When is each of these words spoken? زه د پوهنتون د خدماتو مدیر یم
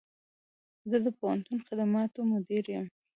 زه 0.89 0.97
د 1.05 1.07
پوهنتون 1.19 1.57
د 1.59 1.63
خدماتو 1.67 2.19
مدیر 2.31 2.65
یم 2.73 2.87